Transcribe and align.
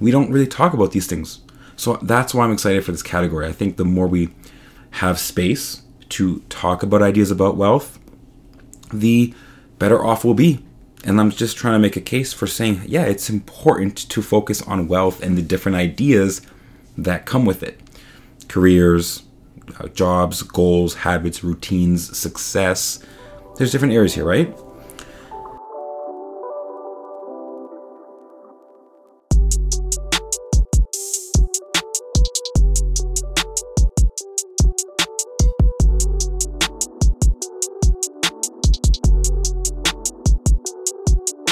we 0.00 0.10
don't 0.10 0.30
really 0.30 0.46
talk 0.46 0.74
about 0.74 0.92
these 0.92 1.06
things. 1.06 1.40
So 1.76 1.96
that's 1.96 2.34
why 2.34 2.44
I'm 2.44 2.52
excited 2.52 2.84
for 2.84 2.92
this 2.92 3.02
category. 3.02 3.46
I 3.46 3.52
think 3.52 3.76
the 3.76 3.84
more 3.84 4.06
we 4.06 4.30
have 4.92 5.18
space 5.18 5.82
to 6.10 6.40
talk 6.48 6.82
about 6.82 7.02
ideas 7.02 7.30
about 7.30 7.56
wealth, 7.56 7.98
the 8.92 9.34
better 9.78 10.04
off 10.04 10.24
we'll 10.24 10.34
be. 10.34 10.64
And 11.04 11.20
I'm 11.20 11.30
just 11.30 11.56
trying 11.56 11.74
to 11.74 11.78
make 11.78 11.96
a 11.96 12.00
case 12.00 12.32
for 12.32 12.46
saying, 12.46 12.82
yeah, 12.86 13.04
it's 13.04 13.30
important 13.30 13.96
to 14.08 14.22
focus 14.22 14.62
on 14.62 14.88
wealth 14.88 15.22
and 15.22 15.36
the 15.36 15.42
different 15.42 15.76
ideas 15.76 16.40
that 16.96 17.26
come 17.26 17.44
with 17.44 17.62
it 17.62 17.80
careers, 18.48 19.24
uh, 19.78 19.88
jobs, 19.88 20.42
goals, 20.42 20.94
habits, 20.94 21.42
routines, 21.42 22.16
success. 22.16 23.00
There's 23.56 23.72
different 23.72 23.94
areas 23.94 24.14
here, 24.14 24.24
right? 24.24 24.56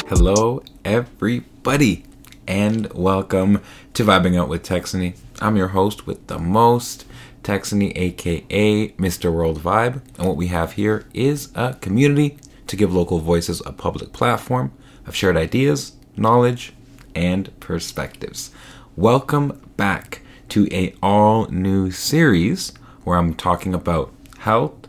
Hello, 0.06 0.62
everybody, 0.84 2.04
and 2.46 2.92
welcome 2.92 3.62
to 3.94 4.04
Vibing 4.04 4.38
Out 4.38 4.50
with 4.50 4.62
Texany. 4.62 5.16
I'm 5.40 5.56
your 5.56 5.68
host 5.68 6.06
with 6.06 6.26
the 6.26 6.38
most, 6.38 7.06
Texany, 7.42 7.90
aka 7.96 8.88
Mr. 8.88 9.32
World 9.32 9.60
Vibe. 9.60 10.02
And 10.18 10.26
what 10.28 10.36
we 10.36 10.48
have 10.48 10.72
here 10.72 11.06
is 11.14 11.50
a 11.54 11.72
community 11.80 12.36
to 12.66 12.76
give 12.76 12.94
local 12.94 13.18
voices 13.18 13.62
a 13.64 13.72
public 13.72 14.12
platform 14.12 14.72
of 15.06 15.16
shared 15.16 15.38
ideas, 15.38 15.94
knowledge, 16.18 16.74
and 17.14 17.58
perspectives. 17.58 18.50
Welcome 18.96 19.58
back 19.78 20.20
to 20.50 20.68
a 20.70 20.94
all 21.02 21.46
new 21.46 21.90
series 21.90 22.74
where 23.04 23.16
I'm 23.16 23.32
talking 23.32 23.72
about 23.72 24.12
health, 24.40 24.86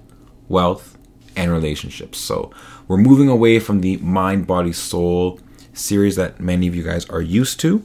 wealth, 0.50 0.98
and 1.38 1.52
relationships. 1.52 2.18
So 2.18 2.52
we're 2.88 2.98
moving 2.98 3.30
away 3.30 3.60
from 3.60 3.82
the 3.82 3.98
mind, 3.98 4.48
body, 4.48 4.74
soul 4.74 5.40
series 5.74 6.16
that 6.16 6.40
many 6.40 6.68
of 6.68 6.76
you 6.76 6.84
guys 6.84 7.06
are 7.10 7.22
used 7.22 7.60
to. 7.62 7.84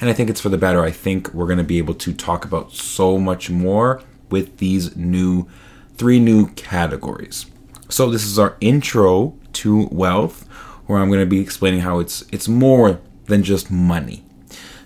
And 0.00 0.08
I 0.08 0.12
think 0.12 0.30
it's 0.30 0.40
for 0.40 0.48
the 0.48 0.58
better. 0.58 0.82
I 0.82 0.90
think 0.90 1.32
we're 1.34 1.46
going 1.46 1.58
to 1.58 1.64
be 1.64 1.78
able 1.78 1.94
to 1.94 2.12
talk 2.12 2.44
about 2.44 2.72
so 2.72 3.18
much 3.18 3.50
more 3.50 4.02
with 4.30 4.58
these 4.58 4.96
new 4.96 5.48
three 5.96 6.20
new 6.20 6.48
categories. 6.50 7.46
So 7.88 8.10
this 8.10 8.24
is 8.24 8.38
our 8.38 8.56
intro 8.60 9.34
to 9.54 9.88
wealth 9.90 10.46
where 10.86 10.98
I'm 10.98 11.08
going 11.08 11.20
to 11.20 11.26
be 11.26 11.40
explaining 11.40 11.80
how 11.80 11.98
it's 11.98 12.24
it's 12.32 12.48
more 12.48 13.00
than 13.26 13.42
just 13.42 13.70
money. 13.70 14.24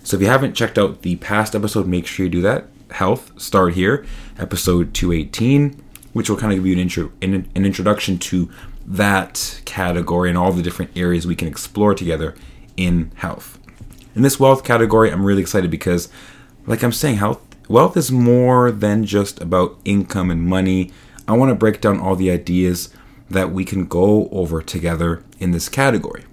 So 0.03 0.17
if 0.17 0.21
you 0.21 0.27
haven't 0.27 0.53
checked 0.53 0.77
out 0.77 1.01
the 1.01 1.15
past 1.17 1.55
episode, 1.55 1.87
make 1.87 2.05
sure 2.05 2.25
you 2.25 2.31
do 2.31 2.41
that. 2.41 2.67
Health 2.91 3.39
start 3.39 3.73
here, 3.73 4.05
episode 4.37 4.93
218, 4.93 5.81
which 6.11 6.29
will 6.29 6.37
kind 6.37 6.51
of 6.51 6.59
give 6.59 6.67
you 6.67 6.73
an 6.73 6.79
intro 6.79 7.11
an, 7.21 7.49
an 7.55 7.65
introduction 7.65 8.17
to 8.19 8.49
that 8.85 9.61
category 9.65 10.29
and 10.29 10.37
all 10.37 10.51
the 10.51 10.61
different 10.61 10.91
areas 10.95 11.25
we 11.25 11.35
can 11.35 11.47
explore 11.47 11.93
together 11.93 12.35
in 12.77 13.11
health. 13.15 13.59
In 14.15 14.21
this 14.21 14.39
wealth 14.39 14.63
category, 14.63 15.11
I'm 15.11 15.25
really 15.25 15.41
excited 15.41 15.71
because 15.71 16.09
like 16.65 16.83
I'm 16.83 16.91
saying, 16.91 17.17
health 17.17 17.41
wealth 17.67 17.97
is 17.97 18.11
more 18.11 18.71
than 18.71 19.05
just 19.05 19.41
about 19.41 19.77
income 19.85 20.29
and 20.29 20.41
money. 20.41 20.91
I 21.27 21.33
want 21.33 21.49
to 21.49 21.55
break 21.55 21.81
down 21.81 21.99
all 21.99 22.15
the 22.15 22.31
ideas 22.31 22.93
that 23.29 23.51
we 23.51 23.65
can 23.65 23.85
go 23.85 24.29
over 24.29 24.61
together 24.61 25.23
in 25.39 25.51
this 25.51 25.69
category. 25.69 26.25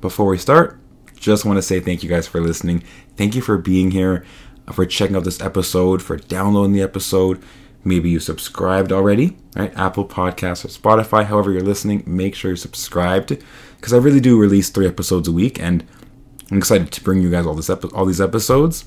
Before 0.00 0.26
we 0.26 0.38
start, 0.38 0.78
just 1.16 1.44
want 1.44 1.56
to 1.58 1.62
say 1.62 1.80
thank 1.80 2.02
you 2.02 2.08
guys 2.08 2.26
for 2.26 2.40
listening. 2.40 2.82
Thank 3.16 3.34
you 3.34 3.42
for 3.42 3.58
being 3.58 3.90
here, 3.90 4.24
for 4.72 4.86
checking 4.86 5.16
out 5.16 5.24
this 5.24 5.40
episode, 5.40 6.02
for 6.02 6.16
downloading 6.16 6.72
the 6.72 6.82
episode. 6.82 7.42
Maybe 7.84 8.10
you 8.10 8.20
subscribed 8.20 8.92
already, 8.92 9.36
right? 9.56 9.76
Apple 9.76 10.06
Podcasts 10.06 10.64
or 10.64 10.68
Spotify, 10.68 11.24
however 11.24 11.52
you're 11.52 11.60
listening, 11.60 12.02
make 12.06 12.34
sure 12.34 12.50
you're 12.50 12.56
subscribed 12.56 13.42
because 13.76 13.92
I 13.92 13.98
really 13.98 14.20
do 14.20 14.38
release 14.38 14.68
three 14.68 14.86
episodes 14.86 15.28
a 15.28 15.32
week, 15.32 15.60
and 15.60 15.86
I'm 16.50 16.58
excited 16.58 16.90
to 16.92 17.04
bring 17.04 17.22
you 17.22 17.30
guys 17.30 17.46
all 17.46 17.54
this 17.54 17.70
epi- 17.70 17.90
all 17.94 18.04
these 18.04 18.20
episodes. 18.20 18.84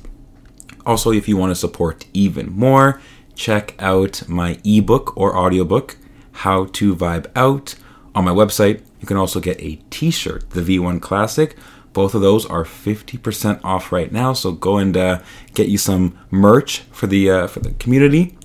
Also, 0.85 1.11
if 1.11 1.27
you 1.27 1.37
want 1.37 1.51
to 1.51 1.55
support 1.55 2.05
even 2.13 2.51
more, 2.51 2.99
check 3.35 3.75
out 3.79 4.27
my 4.27 4.59
ebook 4.63 5.15
or 5.15 5.37
audiobook, 5.37 5.97
How 6.31 6.65
to 6.65 6.95
Vibe 6.95 7.27
Out, 7.35 7.75
on 8.13 8.25
my 8.25 8.31
website. 8.31 8.81
You 8.99 9.07
can 9.07 9.17
also 9.17 9.39
get 9.39 9.61
a 9.61 9.75
t-shirt, 9.89 10.49
the 10.51 10.61
V1 10.61 11.01
Classic. 11.01 11.55
Both 11.93 12.15
of 12.15 12.21
those 12.21 12.45
are 12.45 12.63
50% 12.63 13.61
off 13.63 13.91
right 13.91 14.11
now, 14.11 14.33
so 14.33 14.51
go 14.51 14.77
and 14.77 14.95
uh, 14.95 15.21
get 15.53 15.67
you 15.67 15.77
some 15.77 16.17
merch 16.29 16.79
for 16.91 17.07
the 17.07 17.29
uh, 17.29 17.47
for 17.47 17.59
the 17.59 17.71
community. 17.73 18.37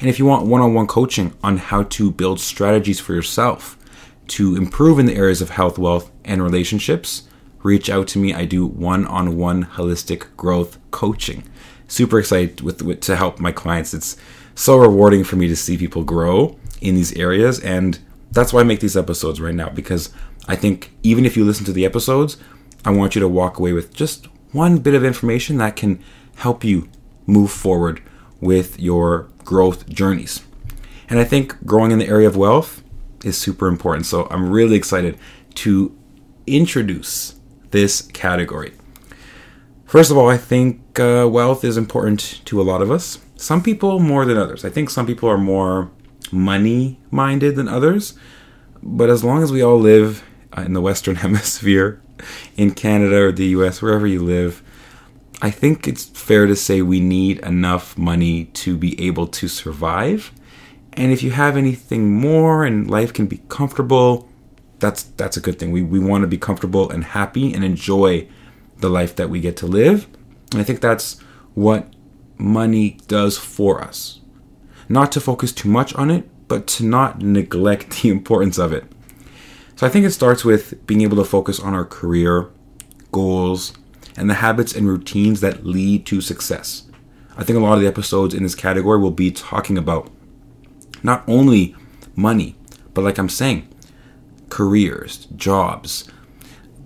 And 0.00 0.08
if 0.08 0.18
you 0.18 0.26
want 0.26 0.46
one-on-one 0.46 0.86
coaching 0.86 1.34
on 1.42 1.58
how 1.58 1.84
to 1.84 2.10
build 2.10 2.40
strategies 2.40 3.00
for 3.00 3.14
yourself 3.14 3.78
to 4.28 4.56
improve 4.56 4.98
in 4.98 5.06
the 5.06 5.16
areas 5.16 5.42
of 5.42 5.50
health, 5.50 5.78
wealth, 5.78 6.10
and 6.24 6.42
relationships, 6.42 7.28
reach 7.62 7.90
out 7.90 8.08
to 8.08 8.18
me. 8.18 8.34
I 8.34 8.44
do 8.44 8.66
one-on-one 8.66 9.64
holistic 9.64 10.34
growth 10.36 10.78
coaching 10.90 11.44
super 11.88 12.18
excited 12.18 12.60
with, 12.60 12.82
with 12.82 13.00
to 13.02 13.16
help 13.16 13.38
my 13.38 13.52
clients. 13.52 13.94
It's 13.94 14.16
so 14.54 14.78
rewarding 14.78 15.24
for 15.24 15.36
me 15.36 15.48
to 15.48 15.56
see 15.56 15.76
people 15.76 16.04
grow 16.04 16.58
in 16.80 16.94
these 16.94 17.12
areas 17.14 17.60
and 17.60 17.98
that's 18.30 18.52
why 18.52 18.60
I 18.60 18.64
make 18.64 18.80
these 18.80 18.96
episodes 18.96 19.40
right 19.40 19.54
now 19.54 19.68
because 19.68 20.12
I 20.48 20.56
think 20.56 20.92
even 21.02 21.24
if 21.24 21.36
you 21.36 21.44
listen 21.44 21.64
to 21.66 21.72
the 21.72 21.84
episodes, 21.84 22.36
I 22.84 22.90
want 22.90 23.14
you 23.14 23.20
to 23.20 23.28
walk 23.28 23.58
away 23.58 23.72
with 23.72 23.94
just 23.94 24.26
one 24.52 24.78
bit 24.78 24.94
of 24.94 25.04
information 25.04 25.56
that 25.58 25.76
can 25.76 26.02
help 26.36 26.64
you 26.64 26.88
move 27.26 27.50
forward 27.50 28.02
with 28.40 28.78
your 28.78 29.28
growth 29.44 29.88
journeys. 29.88 30.42
And 31.08 31.18
I 31.18 31.24
think 31.24 31.64
growing 31.64 31.90
in 31.90 31.98
the 31.98 32.08
area 32.08 32.26
of 32.26 32.36
wealth 32.36 32.82
is 33.24 33.36
super 33.36 33.66
important. 33.66 34.06
So 34.06 34.26
I'm 34.30 34.50
really 34.50 34.76
excited 34.76 35.18
to 35.56 35.96
introduce 36.46 37.36
this 37.70 38.02
category. 38.02 38.72
First 39.86 40.10
of 40.10 40.16
all, 40.16 40.28
I 40.28 40.36
think 40.36 40.98
uh, 40.98 41.28
wealth 41.30 41.64
is 41.64 41.76
important 41.76 42.44
to 42.46 42.60
a 42.60 42.64
lot 42.64 42.82
of 42.82 42.90
us. 42.90 43.18
Some 43.36 43.62
people 43.62 44.00
more 44.00 44.24
than 44.24 44.36
others. 44.36 44.64
I 44.64 44.70
think 44.70 44.90
some 44.90 45.06
people 45.06 45.28
are 45.28 45.38
more 45.38 45.90
money 46.32 46.98
minded 47.10 47.56
than 47.56 47.68
others. 47.68 48.14
But 48.82 49.08
as 49.08 49.24
long 49.24 49.42
as 49.42 49.52
we 49.52 49.62
all 49.62 49.78
live 49.78 50.24
uh, 50.56 50.62
in 50.62 50.72
the 50.72 50.80
Western 50.80 51.16
Hemisphere, 51.24 52.02
in 52.56 52.72
Canada 52.72 53.16
or 53.16 53.32
the 53.32 53.46
US, 53.46 53.82
wherever 53.82 54.06
you 54.06 54.22
live, 54.22 54.62
I 55.44 55.50
think 55.50 55.86
it's 55.86 56.06
fair 56.06 56.46
to 56.46 56.56
say 56.56 56.80
we 56.80 57.00
need 57.00 57.38
enough 57.40 57.98
money 57.98 58.46
to 58.64 58.78
be 58.78 58.98
able 59.06 59.26
to 59.26 59.46
survive. 59.46 60.32
And 60.94 61.12
if 61.12 61.22
you 61.22 61.32
have 61.32 61.58
anything 61.58 62.18
more 62.18 62.64
and 62.64 62.90
life 62.90 63.12
can 63.12 63.26
be 63.26 63.42
comfortable, 63.50 64.26
that's 64.78 65.02
that's 65.02 65.36
a 65.36 65.42
good 65.42 65.58
thing. 65.58 65.70
We 65.70 65.82
we 65.82 65.98
want 65.98 66.22
to 66.22 66.28
be 66.28 66.38
comfortable 66.38 66.88
and 66.88 67.04
happy 67.04 67.52
and 67.52 67.62
enjoy 67.62 68.26
the 68.78 68.88
life 68.88 69.16
that 69.16 69.28
we 69.28 69.38
get 69.38 69.58
to 69.58 69.66
live. 69.66 70.06
And 70.52 70.62
I 70.62 70.64
think 70.64 70.80
that's 70.80 71.20
what 71.52 71.92
money 72.38 72.96
does 73.06 73.36
for 73.36 73.82
us. 73.82 74.20
Not 74.88 75.12
to 75.12 75.20
focus 75.20 75.52
too 75.52 75.68
much 75.68 75.94
on 75.94 76.10
it, 76.10 76.26
but 76.48 76.66
to 76.68 76.86
not 76.86 77.20
neglect 77.20 77.90
the 78.02 78.08
importance 78.08 78.56
of 78.56 78.72
it. 78.72 78.84
So 79.76 79.86
I 79.86 79.90
think 79.90 80.06
it 80.06 80.12
starts 80.12 80.42
with 80.42 80.86
being 80.86 81.02
able 81.02 81.18
to 81.18 81.24
focus 81.24 81.60
on 81.60 81.74
our 81.74 81.84
career, 81.84 82.48
goals, 83.12 83.74
and 84.16 84.30
the 84.30 84.34
habits 84.34 84.74
and 84.74 84.88
routines 84.88 85.40
that 85.40 85.66
lead 85.66 86.06
to 86.06 86.20
success. 86.20 86.84
I 87.36 87.44
think 87.44 87.58
a 87.58 87.62
lot 87.62 87.74
of 87.74 87.80
the 87.80 87.88
episodes 87.88 88.34
in 88.34 88.42
this 88.42 88.54
category 88.54 88.98
will 88.98 89.10
be 89.10 89.30
talking 89.30 89.76
about 89.76 90.10
not 91.02 91.24
only 91.26 91.74
money, 92.14 92.56
but 92.92 93.02
like 93.02 93.18
I'm 93.18 93.28
saying, 93.28 93.68
careers, 94.50 95.26
jobs, 95.36 96.08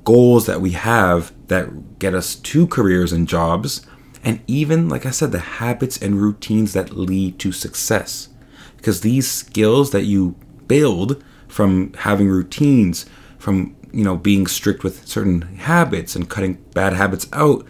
goals 0.05 0.47
that 0.47 0.61
we 0.63 0.71
have 0.71 1.33
that 1.49 1.99
get 1.99 2.15
us 2.15 2.35
to 2.35 2.67
careers 2.67 3.13
and 3.13 3.29
jobs, 3.29 3.87
and 4.25 4.41
even, 4.47 4.89
like 4.89 5.07
I 5.07 5.11
said, 5.11 5.33
the 5.33 5.39
habits 5.39 6.01
and 6.01 6.21
routines 6.21 6.73
that 6.73 6.97
lead 6.97 7.39
to 7.41 7.53
success. 7.53 8.29
Because 8.77 9.03
these 9.03 9.31
skills 9.31 9.91
that 9.91 10.05
you 10.05 10.35
build 10.67 11.23
from 11.47 11.93
having 11.95 12.29
routines, 12.29 13.07
from 13.39 13.77
you 13.93 14.05
know 14.05 14.17
being 14.17 14.47
strict 14.47 14.85
with 14.85 15.07
certain 15.07 15.43
habits 15.43 16.15
and 16.15 16.29
cutting 16.29 16.55
bad 16.75 16.93
habits 16.93 17.27
out, 17.33 17.67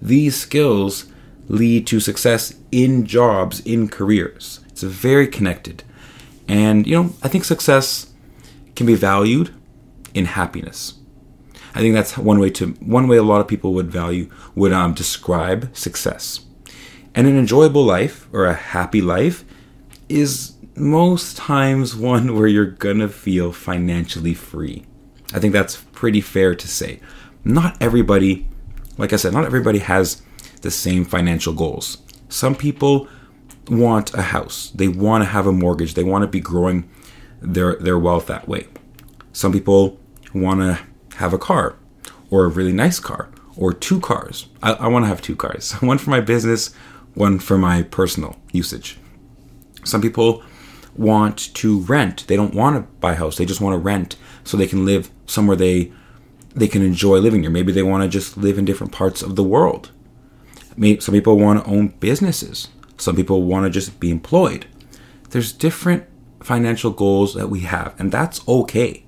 these 0.00 0.36
skills 0.36 1.06
lead 1.48 1.86
to 1.88 2.00
success 2.00 2.54
in 2.70 3.04
jobs, 3.04 3.60
in 3.60 3.88
careers. 3.88 4.60
It's 4.68 4.82
very 4.82 5.26
connected. 5.26 5.82
And 6.48 6.86
you 6.86 6.94
know, 6.94 7.10
I 7.22 7.28
think 7.28 7.44
success 7.44 8.12
can 8.74 8.86
be 8.86 8.94
valued 8.94 9.54
in 10.14 10.24
happiness. 10.24 10.94
I 11.74 11.80
think 11.80 11.94
that's 11.94 12.18
one 12.18 12.38
way 12.40 12.50
to 12.50 12.68
one 12.80 13.06
way 13.06 13.16
a 13.16 13.22
lot 13.22 13.40
of 13.40 13.48
people 13.48 13.74
would 13.74 13.90
value 13.90 14.30
would 14.54 14.72
um, 14.72 14.94
describe 14.94 15.74
success. 15.76 16.40
And 17.14 17.26
an 17.26 17.38
enjoyable 17.38 17.84
life 17.84 18.28
or 18.32 18.46
a 18.46 18.54
happy 18.54 19.00
life 19.00 19.44
is 20.08 20.54
most 20.76 21.36
times 21.36 21.94
one 22.14 22.36
where 22.36 22.46
you're 22.46 22.66
gonna 22.66 23.08
feel 23.08 23.52
financially 23.52 24.34
free. 24.34 24.86
I 25.32 25.38
think 25.38 25.52
that's 25.52 25.76
pretty 25.92 26.20
fair 26.20 26.54
to 26.54 26.68
say. 26.68 27.00
Not 27.44 27.80
everybody, 27.80 28.48
like 28.98 29.12
I 29.12 29.16
said, 29.16 29.32
not 29.32 29.44
everybody 29.44 29.78
has 29.78 30.22
the 30.62 30.70
same 30.70 31.04
financial 31.04 31.52
goals. 31.52 31.98
Some 32.28 32.54
people 32.54 33.08
want 33.68 34.12
a 34.14 34.22
house. 34.22 34.70
They 34.74 34.88
want 34.88 35.22
to 35.22 35.30
have 35.30 35.46
a 35.46 35.52
mortgage. 35.52 35.94
They 35.94 36.04
want 36.04 36.22
to 36.22 36.28
be 36.28 36.40
growing 36.40 36.90
their 37.40 37.76
their 37.76 37.98
wealth 37.98 38.26
that 38.26 38.48
way. 38.48 38.66
Some 39.32 39.52
people 39.52 39.98
want 40.34 40.60
to 40.60 40.78
have 41.16 41.32
a 41.32 41.38
car 41.38 41.76
or 42.30 42.44
a 42.44 42.48
really 42.48 42.72
nice 42.72 42.98
car 42.98 43.30
or 43.56 43.72
two 43.72 44.00
cars. 44.00 44.48
I, 44.62 44.72
I 44.72 44.88
want 44.88 45.04
to 45.04 45.08
have 45.08 45.22
two 45.22 45.36
cars 45.36 45.72
one 45.80 45.98
for 45.98 46.10
my 46.10 46.20
business, 46.20 46.74
one 47.14 47.38
for 47.38 47.58
my 47.58 47.82
personal 47.82 48.36
usage. 48.52 48.98
Some 49.84 50.02
people 50.02 50.42
want 50.96 51.54
to 51.54 51.80
rent. 51.80 52.26
They 52.26 52.36
don't 52.36 52.54
want 52.54 52.76
to 52.76 52.92
buy 53.00 53.12
a 53.12 53.16
house. 53.16 53.36
They 53.36 53.44
just 53.44 53.60
want 53.60 53.74
to 53.74 53.78
rent 53.78 54.16
so 54.44 54.56
they 54.56 54.66
can 54.66 54.84
live 54.84 55.10
somewhere 55.26 55.56
they 55.56 55.92
they 56.54 56.68
can 56.68 56.82
enjoy 56.82 57.18
living 57.18 57.42
here. 57.42 57.50
Maybe 57.50 57.72
they 57.72 57.82
want 57.82 58.02
to 58.02 58.08
just 58.08 58.36
live 58.36 58.58
in 58.58 58.64
different 58.64 58.92
parts 58.92 59.22
of 59.22 59.36
the 59.36 59.44
world. 59.44 59.92
Maybe 60.76 61.00
some 61.00 61.14
people 61.14 61.38
want 61.38 61.64
to 61.64 61.70
own 61.70 61.88
businesses. 62.00 62.68
Some 62.96 63.16
people 63.16 63.42
want 63.42 63.64
to 63.66 63.70
just 63.70 64.00
be 64.00 64.10
employed. 64.10 64.66
There's 65.30 65.52
different 65.52 66.06
financial 66.40 66.90
goals 66.90 67.34
that 67.34 67.48
we 67.48 67.60
have, 67.60 67.94
and 67.98 68.10
that's 68.10 68.46
okay. 68.48 69.04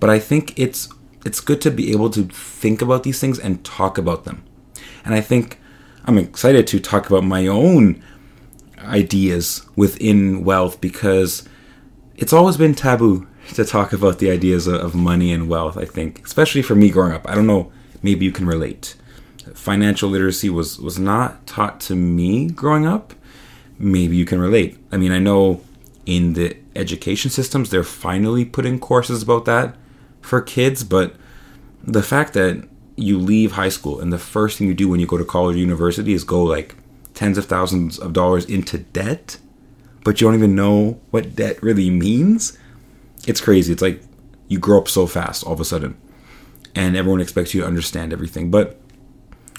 But 0.00 0.10
I 0.10 0.18
think 0.18 0.58
it's 0.58 0.88
it's 1.24 1.40
good 1.40 1.60
to 1.62 1.70
be 1.70 1.92
able 1.92 2.10
to 2.10 2.24
think 2.24 2.82
about 2.82 3.02
these 3.02 3.20
things 3.20 3.38
and 3.38 3.64
talk 3.64 3.98
about 3.98 4.24
them. 4.24 4.44
And 5.04 5.14
I 5.14 5.20
think 5.20 5.60
I'm 6.04 6.18
excited 6.18 6.66
to 6.68 6.80
talk 6.80 7.08
about 7.08 7.24
my 7.24 7.46
own 7.46 8.02
ideas 8.86 9.66
within 9.76 10.44
wealth 10.44 10.80
because 10.80 11.48
it's 12.16 12.32
always 12.32 12.56
been 12.56 12.74
taboo 12.74 13.26
to 13.54 13.64
talk 13.64 13.92
about 13.92 14.18
the 14.18 14.30
ideas 14.30 14.66
of 14.66 14.94
money 14.94 15.32
and 15.32 15.48
wealth, 15.48 15.76
I 15.76 15.84
think, 15.84 16.24
especially 16.24 16.62
for 16.62 16.74
me 16.74 16.90
growing 16.90 17.12
up. 17.12 17.28
I 17.28 17.34
don't 17.34 17.46
know, 17.46 17.72
maybe 18.02 18.24
you 18.24 18.32
can 18.32 18.46
relate. 18.46 18.96
Financial 19.54 20.10
literacy 20.10 20.50
was 20.50 20.78
was 20.78 20.98
not 20.98 21.46
taught 21.46 21.80
to 21.82 21.94
me 21.94 22.48
growing 22.48 22.86
up. 22.86 23.14
Maybe 23.78 24.16
you 24.16 24.24
can 24.24 24.40
relate. 24.40 24.78
I 24.90 24.96
mean, 24.96 25.12
I 25.12 25.18
know 25.18 25.60
in 26.04 26.32
the 26.32 26.56
education 26.74 27.30
systems 27.30 27.70
they're 27.70 27.84
finally 27.84 28.44
putting 28.44 28.78
courses 28.78 29.22
about 29.22 29.44
that 29.44 29.76
for 30.20 30.40
kids, 30.40 30.82
but 30.82 31.14
the 31.82 32.02
fact 32.02 32.32
that 32.32 32.68
you 32.96 33.18
leave 33.18 33.52
high 33.52 33.68
school 33.68 34.00
and 34.00 34.12
the 34.12 34.18
first 34.18 34.58
thing 34.58 34.66
you 34.66 34.74
do 34.74 34.88
when 34.88 34.98
you 34.98 35.06
go 35.06 35.18
to 35.18 35.24
college 35.24 35.56
or 35.56 35.58
university 35.58 36.12
is 36.12 36.24
go 36.24 36.42
like 36.42 36.74
tens 37.16 37.36
of 37.36 37.46
thousands 37.46 37.98
of 37.98 38.12
dollars 38.12 38.44
into 38.44 38.78
debt, 38.78 39.38
but 40.04 40.20
you 40.20 40.28
don't 40.28 40.36
even 40.36 40.54
know 40.54 41.00
what 41.10 41.34
debt 41.34 41.60
really 41.62 41.90
means. 41.90 42.56
It's 43.26 43.40
crazy. 43.40 43.72
It's 43.72 43.82
like 43.82 44.00
you 44.46 44.60
grow 44.60 44.78
up 44.78 44.86
so 44.86 45.08
fast 45.08 45.42
all 45.42 45.54
of 45.54 45.60
a 45.60 45.64
sudden, 45.64 45.96
and 46.76 46.96
everyone 46.96 47.20
expects 47.20 47.54
you 47.54 47.62
to 47.62 47.66
understand 47.66 48.12
everything, 48.12 48.50
but 48.52 48.78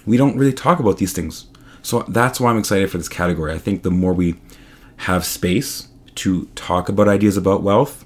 we 0.06 0.16
don't 0.16 0.38
really 0.38 0.54
talk 0.54 0.80
about 0.80 1.00
these 1.00 1.12
things. 1.12 1.48
So 1.82 2.04
that's 2.08 2.40
why 2.40 2.52
I'm 2.52 2.60
excited 2.60 2.90
for 2.90 2.98
this 2.98 3.10
category. 3.10 3.52
I 3.52 3.58
think 3.58 3.84
the 3.84 3.92
more 3.92 4.14
we 4.14 4.36
have 4.98 5.26
space 5.26 5.90
to 6.16 6.46
talk 6.56 6.90
about 6.90 7.08
ideas 7.08 7.38
about 7.38 7.64
wealth, 7.64 8.06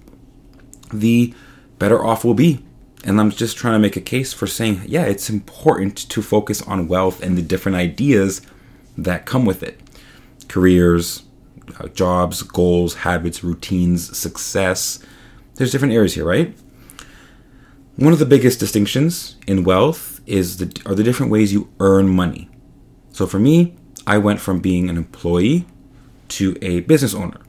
the 0.94 1.34
better 1.78 2.04
off 2.04 2.24
we'll 2.24 2.34
be. 2.34 2.64
And 3.04 3.20
I'm 3.20 3.32
just 3.32 3.58
trying 3.58 3.74
to 3.74 3.80
make 3.80 3.96
a 3.96 4.02
case 4.02 4.34
for 4.34 4.48
saying, 4.48 4.82
yeah, 4.86 5.04
it's 5.04 5.30
important 5.30 5.98
to 6.10 6.22
focus 6.22 6.62
on 6.62 6.88
wealth 6.88 7.22
and 7.22 7.38
the 7.38 7.42
different 7.42 7.76
ideas 7.76 8.42
that 8.98 9.26
come 9.26 9.46
with 9.46 9.64
it 9.64 9.80
careers, 10.48 11.24
uh, 11.80 11.88
jobs, 11.88 12.42
goals, 12.44 12.96
habits, 12.96 13.42
routines, 13.42 14.18
success. 14.18 15.00
There's 15.56 15.72
different 15.72 15.94
areas 15.94 16.14
here, 16.14 16.26
right? 16.26 16.54
One 17.96 18.12
of 18.12 18.20
the 18.20 18.26
biggest 18.26 18.60
distinctions 18.60 19.38
in 19.48 19.64
wealth 19.64 20.20
is 20.26 20.58
the 20.58 20.82
are 20.86 20.96
the 20.96 21.04
different 21.04 21.32
ways 21.32 21.54
you 21.54 21.70
earn 21.80 22.08
money. 22.08 22.50
So 23.12 23.28
for 23.28 23.40
me, 23.40 23.76
I 24.08 24.18
went 24.18 24.40
from 24.40 24.60
being 24.60 24.90
an 24.90 24.98
employee 24.98 25.66
to 26.30 26.58
a 26.62 26.82
business 26.82 27.14
owner, 27.14 27.42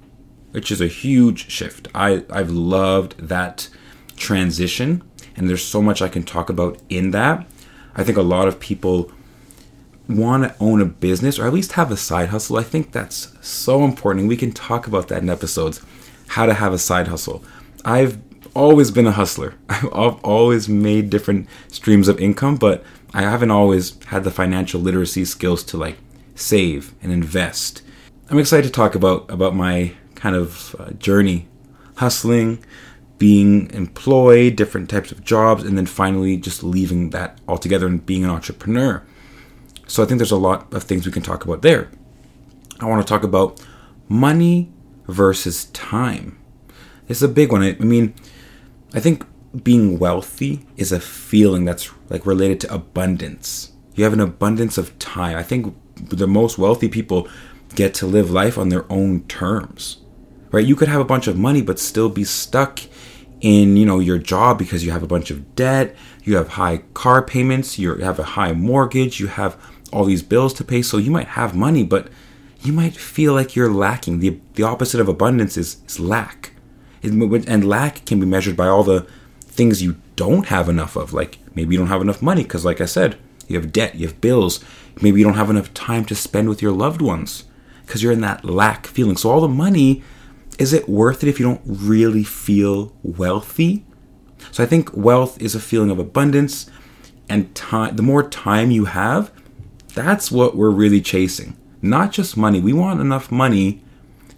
which 0.50 0.70
is 0.70 0.80
a 0.80 0.86
huge 0.88 1.50
shift. 1.50 1.88
I, 1.94 2.24
I've 2.30 2.50
loved 2.50 3.16
that 3.18 3.68
transition, 4.16 5.02
and 5.36 5.48
there's 5.48 5.64
so 5.64 5.80
much 5.80 6.02
I 6.02 6.08
can 6.08 6.24
talk 6.24 6.50
about 6.50 6.80
in 6.88 7.12
that. 7.12 7.46
I 7.94 8.04
think 8.04 8.18
a 8.18 8.22
lot 8.22 8.48
of 8.48 8.60
people 8.60 9.10
want 10.16 10.44
to 10.44 10.54
own 10.60 10.80
a 10.80 10.86
business 10.86 11.38
or 11.38 11.46
at 11.46 11.52
least 11.52 11.72
have 11.72 11.90
a 11.90 11.96
side 11.96 12.28
hustle. 12.28 12.56
I 12.56 12.62
think 12.62 12.92
that's 12.92 13.36
so 13.40 13.84
important. 13.84 14.22
And 14.22 14.28
We 14.28 14.36
can 14.36 14.52
talk 14.52 14.86
about 14.86 15.08
that 15.08 15.22
in 15.22 15.30
episodes 15.30 15.80
how 16.28 16.46
to 16.46 16.54
have 16.54 16.72
a 16.72 16.78
side 16.78 17.08
hustle. 17.08 17.44
I've 17.84 18.18
always 18.54 18.90
been 18.90 19.06
a 19.06 19.12
hustler. 19.12 19.54
I've 19.68 20.22
always 20.24 20.68
made 20.68 21.10
different 21.10 21.48
streams 21.68 22.08
of 22.08 22.18
income, 22.20 22.56
but 22.56 22.84
I 23.14 23.22
haven't 23.22 23.50
always 23.50 24.02
had 24.06 24.24
the 24.24 24.30
financial 24.30 24.80
literacy 24.80 25.24
skills 25.24 25.62
to 25.64 25.76
like 25.76 25.98
save 26.34 26.94
and 27.02 27.12
invest. 27.12 27.82
I'm 28.30 28.38
excited 28.38 28.66
to 28.66 28.72
talk 28.72 28.94
about 28.94 29.30
about 29.30 29.54
my 29.54 29.92
kind 30.14 30.34
of 30.34 30.74
uh, 30.78 30.90
journey 30.92 31.48
hustling, 31.96 32.64
being 33.18 33.70
employed, 33.72 34.56
different 34.56 34.88
types 34.88 35.12
of 35.12 35.22
jobs, 35.22 35.64
and 35.64 35.76
then 35.76 35.86
finally 35.86 36.36
just 36.36 36.62
leaving 36.62 37.10
that 37.10 37.38
altogether 37.46 37.86
and 37.86 38.04
being 38.06 38.24
an 38.24 38.30
entrepreneur. 38.30 39.02
So 39.86 40.02
I 40.02 40.06
think 40.06 40.18
there's 40.18 40.30
a 40.30 40.36
lot 40.36 40.72
of 40.72 40.84
things 40.84 41.06
we 41.06 41.12
can 41.12 41.22
talk 41.22 41.44
about 41.44 41.62
there. 41.62 41.90
I 42.80 42.86
want 42.86 43.06
to 43.06 43.10
talk 43.10 43.22
about 43.22 43.60
money 44.08 44.72
versus 45.06 45.66
time. 45.66 46.38
It's 47.08 47.22
a 47.22 47.28
big 47.28 47.52
one. 47.52 47.62
I 47.62 47.72
mean, 47.74 48.14
I 48.94 49.00
think 49.00 49.24
being 49.62 49.98
wealthy 49.98 50.66
is 50.76 50.92
a 50.92 51.00
feeling 51.00 51.64
that's 51.64 51.90
like 52.08 52.24
related 52.24 52.60
to 52.60 52.74
abundance. 52.74 53.72
You 53.94 54.04
have 54.04 54.12
an 54.12 54.20
abundance 54.20 54.78
of 54.78 54.98
time. 54.98 55.36
I 55.36 55.42
think 55.42 55.74
the 55.96 56.26
most 56.26 56.58
wealthy 56.58 56.88
people 56.88 57.28
get 57.74 57.94
to 57.94 58.06
live 58.06 58.30
life 58.30 58.56
on 58.56 58.68
their 58.68 58.90
own 58.90 59.24
terms. 59.24 59.98
Right? 60.50 60.66
You 60.66 60.76
could 60.76 60.88
have 60.88 61.00
a 61.00 61.04
bunch 61.04 61.26
of 61.26 61.36
money 61.36 61.62
but 61.62 61.78
still 61.78 62.08
be 62.08 62.24
stuck 62.24 62.80
in 63.40 63.76
you 63.76 63.84
know 63.84 63.98
your 63.98 64.18
job 64.18 64.56
because 64.56 64.84
you 64.84 64.92
have 64.92 65.02
a 65.02 65.06
bunch 65.06 65.30
of 65.30 65.54
debt 65.56 65.96
you 66.22 66.36
have 66.36 66.48
high 66.48 66.78
car 66.94 67.22
payments 67.22 67.78
you 67.78 67.94
have 67.96 68.18
a 68.18 68.24
high 68.24 68.52
mortgage 68.52 69.20
you 69.20 69.26
have 69.26 69.56
all 69.92 70.04
these 70.04 70.22
bills 70.22 70.54
to 70.54 70.64
pay 70.64 70.82
so 70.82 70.96
you 70.96 71.10
might 71.10 71.28
have 71.28 71.54
money 71.54 71.82
but 71.82 72.08
you 72.62 72.72
might 72.72 72.96
feel 72.96 73.34
like 73.34 73.56
you're 73.56 73.72
lacking. 73.72 74.20
The, 74.20 74.38
the 74.54 74.62
opposite 74.62 75.00
of 75.00 75.08
abundance 75.08 75.56
is, 75.56 75.78
is 75.86 75.98
lack. 75.98 76.52
And 77.02 77.68
lack 77.68 78.04
can 78.04 78.20
be 78.20 78.26
measured 78.26 78.56
by 78.56 78.68
all 78.68 78.84
the 78.84 79.06
things 79.40 79.82
you 79.82 79.96
don't 80.14 80.46
have 80.46 80.68
enough 80.68 80.94
of 80.96 81.12
like 81.12 81.38
maybe 81.54 81.74
you 81.74 81.78
don't 81.78 81.88
have 81.88 82.00
enough 82.00 82.22
money 82.22 82.42
because 82.42 82.64
like 82.64 82.80
i 82.80 82.86
said 82.86 83.18
you 83.48 83.60
have 83.60 83.70
debt 83.70 83.94
you 83.94 84.06
have 84.06 84.18
bills 84.20 84.64
maybe 85.02 85.18
you 85.18 85.24
don't 85.26 85.34
have 85.34 85.50
enough 85.50 85.74
time 85.74 86.06
to 86.06 86.14
spend 86.14 86.48
with 86.48 86.62
your 86.62 86.72
loved 86.72 87.02
ones 87.02 87.44
because 87.84 88.02
you're 88.02 88.12
in 88.12 88.22
that 88.22 88.44
lack 88.44 88.86
feeling. 88.86 89.16
So 89.16 89.30
all 89.30 89.40
the 89.40 89.48
money 89.48 90.02
is 90.58 90.72
it 90.72 90.88
worth 90.88 91.22
it 91.22 91.28
if 91.28 91.40
you 91.40 91.46
don't 91.46 91.60
really 91.66 92.24
feel 92.24 92.94
wealthy? 93.02 93.84
So 94.50 94.62
I 94.62 94.66
think 94.66 94.94
wealth 94.94 95.40
is 95.40 95.54
a 95.54 95.60
feeling 95.60 95.90
of 95.90 95.98
abundance 95.98 96.70
and 97.28 97.54
time 97.54 97.96
the 97.96 98.02
more 98.02 98.28
time 98.28 98.70
you 98.70 98.86
have, 98.86 99.32
that's 99.94 100.30
what 100.30 100.56
we're 100.56 100.70
really 100.70 101.00
chasing. 101.00 101.56
Not 101.80 102.12
just 102.12 102.36
money. 102.36 102.60
We 102.60 102.72
want 102.72 103.00
enough 103.00 103.30
money 103.30 103.82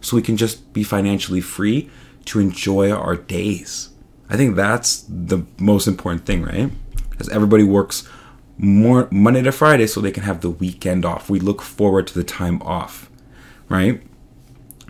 so 0.00 0.16
we 0.16 0.22
can 0.22 0.36
just 0.36 0.72
be 0.72 0.82
financially 0.82 1.40
free 1.40 1.90
to 2.26 2.40
enjoy 2.40 2.90
our 2.90 3.16
days. 3.16 3.90
I 4.28 4.36
think 4.36 4.56
that's 4.56 5.04
the 5.08 5.44
most 5.58 5.86
important 5.86 6.24
thing, 6.26 6.42
right? 6.42 6.70
Because 7.10 7.28
everybody 7.28 7.64
works 7.64 8.08
more 8.56 9.08
Monday 9.10 9.42
to 9.42 9.52
Friday 9.52 9.86
so 9.86 10.00
they 10.00 10.12
can 10.12 10.22
have 10.22 10.40
the 10.40 10.50
weekend 10.50 11.04
off. 11.04 11.28
We 11.28 11.40
look 11.40 11.62
forward 11.62 12.06
to 12.08 12.14
the 12.14 12.24
time 12.24 12.62
off, 12.62 13.10
right? 13.68 14.02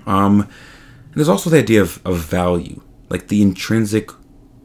Um 0.07 0.49
there's 1.15 1.29
also 1.29 1.49
the 1.49 1.59
idea 1.59 1.81
of, 1.81 2.05
of 2.05 2.19
value, 2.19 2.81
like 3.09 3.29
the 3.29 3.41
intrinsic 3.41 4.11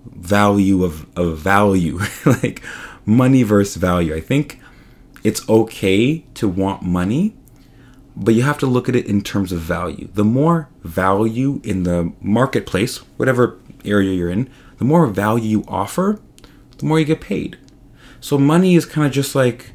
value 0.06 0.84
of, 0.84 1.06
of 1.18 1.38
value, 1.38 2.00
like 2.26 2.64
money 3.06 3.44
versus 3.44 3.76
value. 3.76 4.16
I 4.16 4.20
think 4.20 4.60
it's 5.24 5.48
okay 5.50 6.20
to 6.36 6.48
want 6.48 6.82
money, 6.82 7.36
but 8.16 8.34
you 8.34 8.44
have 8.44 8.58
to 8.60 8.66
look 8.66 8.90
at 8.90 8.96
it 8.96 9.06
in 9.06 9.22
terms 9.22 9.52
of 9.52 9.60
value. 9.60 10.10
The 10.14 10.24
more 10.24 10.70
value 10.84 11.62
in 11.64 11.84
the 11.84 12.14
marketplace, 12.22 12.98
whatever 13.18 13.60
area 13.86 14.14
you're 14.14 14.30
in, 14.30 14.50
the 14.78 14.86
more 14.86 15.08
value 15.08 15.50
you 15.50 15.66
offer, 15.68 16.20
the 16.78 16.86
more 16.86 17.00
you 17.00 17.06
get 17.06 17.22
paid. 17.22 17.58
So 18.22 18.38
money 18.38 18.76
is 18.76 18.86
kind 18.86 19.06
of 19.06 19.14
just 19.14 19.36
like 19.36 19.72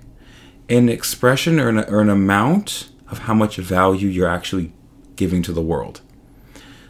an 0.69 0.89
expression 0.89 1.61
or 1.61 1.69
an, 1.69 1.79
or 1.85 2.01
an 2.01 2.11
amount 2.11 2.91
of 3.09 3.21
how 3.21 3.35
much 3.35 3.57
value 3.57 4.09
you're 4.09 4.29
actually 4.29 4.73
giving 5.17 5.43
to 5.43 5.53
the 5.53 5.63
world. 5.63 6.01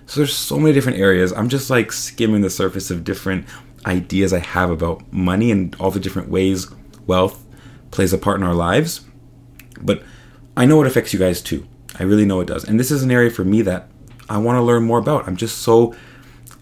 So 0.06 0.20
there's 0.20 0.36
so 0.36 0.58
many 0.58 0.72
different 0.72 0.98
areas. 0.98 1.32
I'm 1.32 1.48
just 1.48 1.70
like 1.70 1.92
skimming 1.92 2.42
the 2.42 2.50
surface 2.50 2.90
of 2.90 3.04
different 3.04 3.46
ideas 3.86 4.32
I 4.32 4.38
have 4.38 4.70
about 4.70 5.12
money 5.12 5.50
and 5.50 5.74
all 5.78 5.90
the 5.90 6.00
different 6.00 6.28
ways 6.28 6.68
wealth 7.06 7.44
plays 7.90 8.12
a 8.12 8.18
part 8.18 8.38
in 8.38 8.46
our 8.46 8.54
lives. 8.54 9.02
But 9.80 10.02
I 10.56 10.66
know 10.66 10.80
it 10.82 10.86
affects 10.86 11.12
you 11.12 11.18
guys 11.18 11.42
too. 11.42 11.66
I 11.98 12.02
really 12.02 12.24
know 12.24 12.40
it 12.40 12.46
does. 12.46 12.64
And 12.64 12.78
this 12.78 12.90
is 12.90 13.02
an 13.02 13.10
area 13.10 13.30
for 13.30 13.44
me 13.44 13.62
that 13.62 13.88
I 14.28 14.38
want 14.38 14.56
to 14.56 14.62
learn 14.62 14.84
more 14.84 14.98
about. 14.98 15.28
I'm 15.28 15.36
just 15.36 15.58
so 15.58 15.94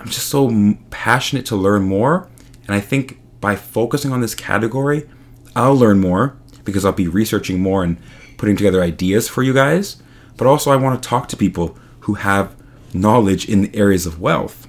I'm 0.03 0.09
just 0.09 0.29
so 0.29 0.75
passionate 0.91 1.47
to 1.47 1.57
learn 1.57 1.85
more, 1.85 2.29
and 2.67 2.75
I 2.75 2.81
think 2.81 3.21
by 3.41 3.55
focusing 3.55 4.13
on 4.13 4.21
this 4.21 4.35
category, 4.35 5.09
I'll 5.55 5.77
learn 5.77 6.01
more, 6.01 6.37
because 6.65 6.85
I'll 6.85 6.91
be 6.91 7.07
researching 7.07 7.61
more 7.61 7.85
and 7.85 7.99
putting 8.37 8.57
together 8.57 8.83
ideas 8.83 9.29
for 9.29 9.45
you 9.45 9.55
guys. 9.55 10.03
But 10.37 10.49
also, 10.49 10.73
I 10.73 10.77
want 10.77 11.01
to 11.01 11.09
talk 11.09 11.29
to 11.29 11.37
people 11.37 11.79
who 12.01 12.15
have 12.15 12.57
knowledge 12.95 13.49
in 13.49 13.63
the 13.63 13.77
areas 13.77 14.07
of 14.07 14.21
wealth. 14.21 14.67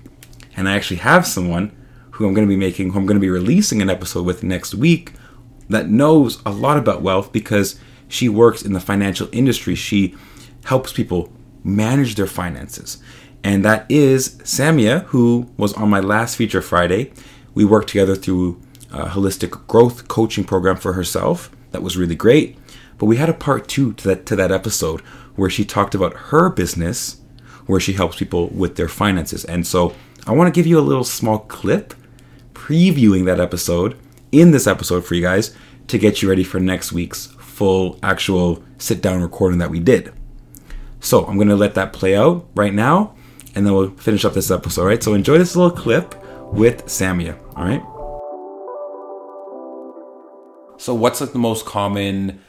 And 0.55 0.69
I 0.69 0.75
actually 0.75 0.97
have 0.97 1.25
someone 1.25 1.75
who 2.11 2.27
I'm 2.27 2.33
going 2.33 2.47
to 2.47 2.51
be 2.51 2.57
making, 2.57 2.91
who 2.91 2.99
I'm 2.99 3.05
going 3.05 3.17
to 3.17 3.21
be 3.21 3.29
releasing 3.29 3.81
an 3.81 3.89
episode 3.89 4.25
with 4.25 4.43
next 4.43 4.75
week 4.75 5.13
that 5.69 5.89
knows 5.89 6.41
a 6.45 6.51
lot 6.51 6.77
about 6.77 7.01
wealth 7.01 7.31
because 7.31 7.79
she 8.07 8.29
works 8.29 8.61
in 8.61 8.73
the 8.73 8.79
financial 8.79 9.27
industry. 9.31 9.75
She 9.75 10.15
helps 10.65 10.93
people 10.93 11.31
manage 11.63 12.15
their 12.15 12.27
finances. 12.27 13.01
And 13.43 13.65
that 13.65 13.85
is 13.89 14.37
Samia, 14.39 15.05
who 15.05 15.51
was 15.57 15.73
on 15.73 15.89
my 15.89 15.99
last 15.99 16.35
feature 16.35 16.61
Friday. 16.61 17.11
We 17.53 17.65
worked 17.65 17.89
together 17.89 18.15
through 18.15 18.61
a 18.91 19.07
holistic 19.07 19.67
growth 19.67 20.07
coaching 20.07 20.43
program 20.43 20.77
for 20.77 20.93
herself. 20.93 21.51
That 21.71 21.83
was 21.83 21.97
really 21.97 22.15
great. 22.15 22.57
But 22.97 23.07
we 23.07 23.17
had 23.17 23.29
a 23.29 23.33
part 23.33 23.67
two 23.67 23.93
to 23.93 24.07
that 24.09 24.25
to 24.27 24.35
that 24.35 24.51
episode 24.51 25.01
where 25.35 25.49
she 25.49 25.65
talked 25.65 25.95
about 25.95 26.13
her 26.13 26.49
business, 26.49 27.17
where 27.65 27.79
she 27.79 27.93
helps 27.93 28.17
people 28.17 28.48
with 28.50 28.75
their 28.75 28.88
finances. 28.88 29.46
And 29.46 29.65
so 29.65 29.96
I 30.25 30.32
want 30.32 30.53
to 30.53 30.58
give 30.58 30.67
you 30.67 30.79
a 30.79 30.82
little 30.82 31.03
small 31.03 31.39
clip 31.39 31.93
previewing 32.53 33.25
that 33.25 33.39
episode 33.39 33.98
in 34.32 34.51
this 34.51 34.67
episode 34.67 35.05
for 35.05 35.15
you 35.15 35.22
guys 35.22 35.55
to 35.88 35.98
get 35.98 36.22
you 36.22 36.29
ready 36.29 36.43
for 36.43 36.60
next 36.60 36.91
week's 36.91 37.27
full 37.39 38.00
actual 38.01 38.63
sit 38.77 39.01
down 39.01 39.22
recording 39.22 39.60
that 39.60 39.70
we 39.70 39.79
did. 39.79 40.13
So 41.00 41.25
I'm 41.25 41.38
gonna 41.38 41.55
let 41.55 41.75
that 41.75 41.93
play 41.93 42.15
out 42.15 42.48
right 42.55 42.74
now, 42.74 43.15
and 43.55 43.65
then 43.65 43.74
we'll 43.74 43.91
finish 43.91 44.24
up 44.25 44.34
this 44.34 44.50
episode. 44.50 44.82
all 44.82 44.88
right? 44.88 45.03
So 45.03 45.13
enjoy 45.13 45.38
this 45.38 45.55
little 45.55 45.75
clip 45.75 46.15
with 46.53 46.86
Samia. 46.86 47.38
All 47.55 47.65
right. 47.65 47.84
So 50.77 50.93
what's 50.93 51.22
like 51.22 51.34
the 51.34 51.39
most 51.39 51.65
common, 51.65 52.41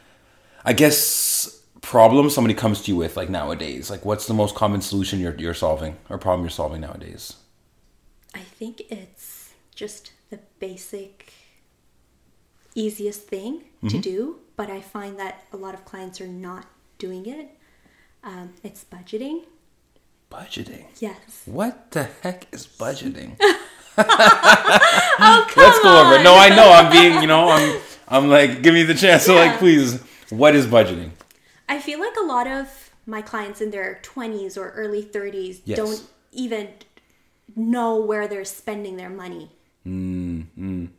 I 0.63 0.73
guess, 0.73 1.61
problem 1.85 2.29
somebody 2.29 2.53
comes 2.55 2.81
to 2.81 2.91
you 2.91 2.97
with 2.97 3.15
like 3.15 3.29
nowadays? 3.29 3.89
Like 3.89 4.03
what's 4.05 4.25
the 4.27 4.33
most 4.33 4.55
common 4.55 4.81
solution 4.81 5.19
you're 5.19 5.35
you're 5.35 5.53
solving 5.53 5.95
or 6.09 6.17
problem 6.17 6.41
you're 6.43 6.49
solving 6.49 6.81
nowadays? 6.81 7.33
I 8.33 8.39
think 8.59 8.81
it's 8.89 9.53
just 9.75 10.11
the 10.31 10.39
basic 10.59 11.31
easiest 12.73 13.21
thing 13.27 13.53
Mm-hmm. 13.83 13.87
to 13.89 14.01
do, 14.01 14.39
but 14.57 14.71
I 14.71 14.81
find 14.81 15.19
that 15.19 15.43
a 15.53 15.57
lot 15.57 15.75
of 15.75 15.85
clients 15.85 16.19
are 16.19 16.27
not 16.27 16.65
doing 16.97 17.27
it. 17.27 17.49
Um, 18.23 18.53
it's 18.63 18.83
budgeting. 18.83 19.43
Budgeting. 20.31 20.85
Yes. 20.99 21.43
What 21.45 21.91
the 21.91 22.05
heck 22.23 22.47
is 22.51 22.65
budgeting? 22.65 23.39
Oh, 23.97 25.47
come 25.49 25.63
Let's 25.63 25.79
go 25.83 26.01
over 26.01 26.15
it. 26.19 26.23
No, 26.23 26.35
I 26.35 26.49
know 26.49 26.69
I'm 26.71 26.91
being, 26.91 27.21
you 27.21 27.27
know, 27.27 27.49
I'm 27.49 27.79
I'm 28.07 28.27
like, 28.29 28.61
give 28.63 28.73
me 28.73 28.83
the 28.83 28.93
chance. 28.95 29.23
So 29.23 29.35
like, 29.35 29.57
please, 29.59 30.01
what 30.31 30.53
is 30.55 30.65
budgeting? 30.67 31.11
I 31.67 31.79
feel 31.79 31.99
like 31.99 32.15
a 32.17 32.25
lot 32.25 32.47
of 32.47 32.91
my 33.05 33.21
clients 33.21 33.61
in 33.61 33.71
their 33.71 33.99
20s 34.03 34.57
or 34.57 34.69
early 34.71 35.03
30s 35.03 35.61
Yes. 35.65 35.77
don't 35.77 36.03
even 36.31 36.69
know 37.55 37.97
where 37.97 38.27
they're 38.27 38.45
spending 38.45 38.97
their 38.97 39.09
money. 39.09 39.51
Mm, 39.85 40.89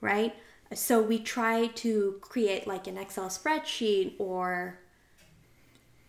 Right? 0.00 0.34
So 0.74 1.00
we 1.02 1.18
try 1.18 1.66
to 1.68 2.18
create 2.20 2.66
like 2.66 2.86
an 2.86 2.96
Excel 2.96 3.28
spreadsheet 3.28 4.14
or 4.18 4.78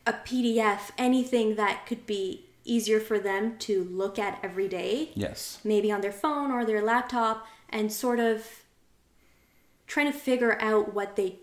a 0.06 0.14
PDF, 0.14 0.92
anything 0.98 1.56
that 1.56 1.86
could 1.86 2.06
be 2.06 2.46
easier 2.64 3.00
for 3.00 3.20
them 3.20 3.58
to 3.58 3.84
look 3.86 4.18
at 4.20 4.40
every 4.44 4.68
day, 4.68 5.10
Yes. 5.16 5.60
maybe 5.64 5.92
on 5.92 6.02
their 6.02 6.12
phone 6.12 6.52
or 6.52 6.64
their 6.66 6.82
laptop, 6.82 7.46
and 7.70 7.92
sort 7.92 8.20
of 8.20 8.64
trying 9.88 10.12
to 10.12 10.18
figure 10.18 10.60
out 10.62 10.94
what 10.94 11.16
they 11.16 11.38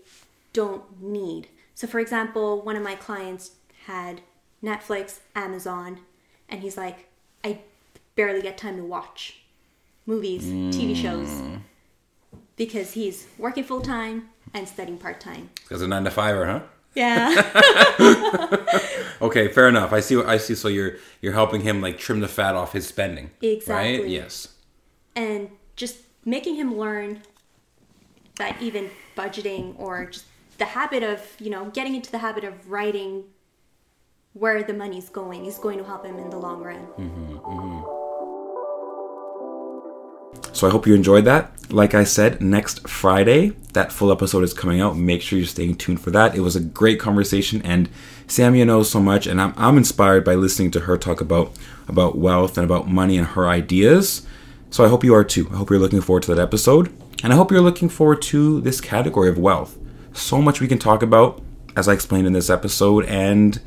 don't 0.53 1.01
need. 1.01 1.47
So, 1.79 1.87
for 1.87 2.01
example, 2.01 2.61
one 2.61 2.75
of 2.75 2.83
my 2.83 2.95
clients 2.95 3.51
had 3.85 4.19
Netflix, 4.61 5.19
Amazon, 5.33 5.99
and 6.49 6.61
he's 6.61 6.75
like, 6.75 7.07
I 7.41 7.59
barely 8.15 8.41
get 8.41 8.57
time 8.57 8.75
to 8.75 8.83
watch 8.83 9.37
movies, 10.05 10.43
TV 10.43 10.87
hmm. 10.89 11.01
shows, 11.01 11.41
because 12.57 12.91
he's 12.91 13.27
working 13.37 13.63
full 13.63 13.79
time 13.79 14.27
and 14.53 14.67
studying 14.67 14.97
part 14.97 15.21
time. 15.21 15.51
Because 15.55 15.81
a 15.81 15.87
nine 15.87 16.03
to 16.03 16.11
fiver, 16.11 16.45
huh? 16.45 16.59
Yeah. 16.95 17.43
Okay, 19.21 19.49
fair 19.49 19.67
enough. 19.67 19.91
I 19.91 19.99
see. 19.99 20.15
What 20.15 20.27
I 20.27 20.37
see. 20.37 20.55
So 20.55 20.69
you're 20.69 20.95
you're 21.21 21.33
helping 21.33 21.59
him 21.59 21.81
like 21.81 21.97
trim 21.97 22.21
the 22.21 22.29
fat 22.29 22.55
off 22.55 22.71
his 22.71 22.87
spending. 22.87 23.31
Right. 23.41 23.51
Exactly. 23.51 24.15
Yes. 24.15 24.47
and 25.13 25.49
just 25.75 25.97
making 26.23 26.55
him 26.55 26.77
learn 26.77 27.21
that 28.37 28.61
even 28.61 28.89
budgeting 29.17 29.77
or 29.77 30.05
just 30.05 30.23
the 30.59 30.65
habit 30.65 31.03
of 31.03 31.35
you 31.39 31.49
know 31.49 31.69
getting 31.71 31.95
into 31.95 32.11
the 32.11 32.19
habit 32.19 32.43
of 32.43 32.69
writing 32.69 33.23
where 34.33 34.61
the 34.61 34.73
money's 34.73 35.09
going 35.09 35.45
is 35.45 35.57
going 35.57 35.77
to 35.77 35.83
help 35.83 36.05
him 36.05 36.19
in 36.19 36.29
the 36.29 36.37
long 36.37 36.61
run 36.61 36.85
mm-hmm, 36.97 37.37
mm-hmm. 37.37 37.99
So 40.53 40.67
I 40.67 40.71
hope 40.71 40.85
you 40.85 40.93
enjoyed 40.93 41.25
that. 41.25 41.71
Like 41.71 41.93
I 41.93 42.03
said, 42.03 42.41
next 42.41 42.87
Friday, 42.87 43.49
that 43.73 43.91
full 43.91 44.11
episode 44.11 44.43
is 44.43 44.53
coming 44.53 44.81
out. 44.81 44.97
Make 44.97 45.21
sure 45.21 45.39
you're 45.39 45.47
staying 45.47 45.75
tuned 45.75 46.01
for 46.01 46.11
that. 46.11 46.35
It 46.35 46.41
was 46.41 46.55
a 46.55 46.59
great 46.59 46.99
conversation, 46.99 47.61
and 47.63 47.87
Samia 48.27 48.65
knows 48.65 48.89
so 48.89 48.99
much, 48.99 49.25
and 49.25 49.39
I'm, 49.39 49.53
I'm 49.55 49.77
inspired 49.77 50.25
by 50.25 50.35
listening 50.35 50.71
to 50.71 50.81
her 50.81 50.97
talk 50.97 51.21
about 51.21 51.53
about 51.87 52.17
wealth 52.17 52.57
and 52.57 52.65
about 52.65 52.89
money 52.89 53.17
and 53.17 53.27
her 53.27 53.47
ideas. 53.47 54.25
So 54.69 54.83
I 54.83 54.89
hope 54.89 55.03
you 55.03 55.15
are 55.15 55.23
too. 55.23 55.47
I 55.51 55.55
hope 55.55 55.69
you're 55.69 55.79
looking 55.79 56.01
forward 56.01 56.23
to 56.23 56.35
that 56.35 56.41
episode, 56.41 56.93
and 57.23 57.31
I 57.31 57.35
hope 57.35 57.51
you're 57.51 57.61
looking 57.61 57.89
forward 57.89 58.21
to 58.23 58.59
this 58.61 58.81
category 58.81 59.29
of 59.29 59.37
wealth. 59.37 59.77
So 60.13 60.41
much 60.41 60.61
we 60.61 60.67
can 60.67 60.79
talk 60.79 61.03
about, 61.03 61.41
as 61.75 61.87
I 61.87 61.93
explained 61.93 62.27
in 62.27 62.33
this 62.33 62.49
episode, 62.49 63.05
and 63.05 63.59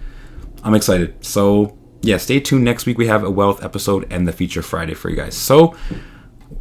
I'm 0.62 0.75
excited. 0.75 1.25
So 1.25 1.76
yeah, 2.02 2.16
stay 2.16 2.40
tuned. 2.40 2.64
Next 2.64 2.87
week 2.87 2.99
we 2.99 3.06
have 3.06 3.25
a 3.25 3.30
wealth 3.30 3.64
episode 3.64 4.06
and 4.11 4.26
the 4.26 4.32
feature 4.32 4.62
Friday 4.62 4.94
for 4.94 5.08
you 5.08 5.16
guys. 5.16 5.37
So 5.37 5.75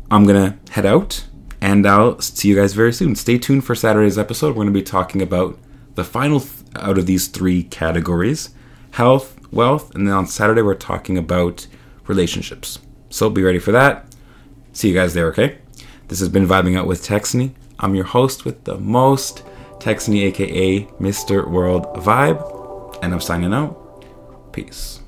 I'm 0.10 0.26
gonna 0.26 0.60
head 0.70 0.86
out 0.86 1.26
and 1.60 1.88
I'll 1.88 2.20
see 2.20 2.50
you 2.50 2.56
guys 2.56 2.74
very 2.74 2.94
soon. 2.94 3.16
Stay 3.16 3.38
tuned 3.38 3.66
for 3.66 3.76
Saturday's 3.76 4.18
episode. 4.18 4.56
We're 4.56 4.64
gonna 4.64 4.72
be 4.72 4.84
talking 4.84 5.22
about 5.22 5.58
the 5.96 6.04
final 6.04 6.40
th- 6.40 6.54
out 6.76 6.98
of 6.98 7.06
these 7.06 7.28
three 7.28 7.64
categories 7.64 8.52
health, 8.92 9.40
wealth, 9.52 9.96
and 9.96 10.06
then 10.06 10.14
on 10.14 10.28
Saturday 10.28 10.62
we're 10.62 10.76
talking 10.76 11.18
about 11.18 11.66
relationships. 12.08 12.80
So 13.10 13.30
be 13.30 13.44
ready 13.44 13.60
for 13.60 13.72
that. 13.72 14.06
See 14.74 14.90
you 14.90 14.94
guys 14.94 15.14
there, 15.14 15.28
okay? 15.28 15.60
This 16.08 16.20
has 16.20 16.30
been 16.30 16.46
Vibing 16.46 16.78
Out 16.78 16.88
with 16.88 17.06
Texany. 17.06 17.54
I'm 17.80 17.96
your 17.96 18.06
host 18.06 18.46
with 18.46 18.64
the 18.66 18.78
most, 18.78 19.44
Texany, 19.82 20.28
aka 20.28 20.86
Mr. 21.00 21.50
World 21.50 21.86
Vibe, 21.96 22.40
and 23.02 23.14
I'm 23.14 23.20
signing 23.20 23.54
out. 23.54 24.06
Peace. 24.54 25.00